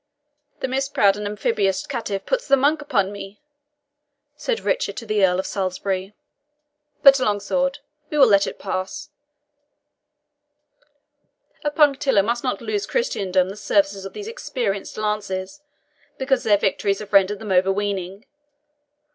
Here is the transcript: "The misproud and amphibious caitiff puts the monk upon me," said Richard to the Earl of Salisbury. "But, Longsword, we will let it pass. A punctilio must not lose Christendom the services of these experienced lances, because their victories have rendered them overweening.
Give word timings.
"The 0.61 0.67
misproud 0.67 1.15
and 1.15 1.27
amphibious 1.27 1.85
caitiff 1.85 2.25
puts 2.25 2.47
the 2.47 2.57
monk 2.57 2.81
upon 2.81 3.11
me," 3.11 3.39
said 4.35 4.61
Richard 4.61 4.97
to 4.97 5.05
the 5.05 5.23
Earl 5.23 5.37
of 5.37 5.45
Salisbury. 5.45 6.15
"But, 7.03 7.19
Longsword, 7.19 7.77
we 8.09 8.17
will 8.17 8.25
let 8.25 8.47
it 8.47 8.57
pass. 8.57 9.11
A 11.63 11.69
punctilio 11.69 12.23
must 12.23 12.43
not 12.43 12.61
lose 12.61 12.87
Christendom 12.87 13.49
the 13.49 13.55
services 13.55 14.03
of 14.03 14.13
these 14.13 14.27
experienced 14.27 14.97
lances, 14.97 15.61
because 16.17 16.41
their 16.43 16.57
victories 16.57 16.97
have 16.97 17.13
rendered 17.13 17.37
them 17.37 17.51
overweening. 17.51 18.25